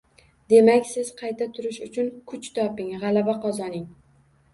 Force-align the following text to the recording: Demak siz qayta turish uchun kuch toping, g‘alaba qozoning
Demak 0.51 0.85
siz 0.91 1.11
qayta 1.19 1.47
turish 1.57 1.77
uchun 1.87 2.09
kuch 2.31 2.49
toping, 2.57 2.89
g‘alaba 3.05 3.37
qozoning 3.45 3.85